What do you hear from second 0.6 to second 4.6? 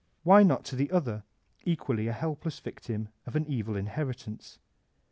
to the other, equally a helpless victim of an evil inheritance?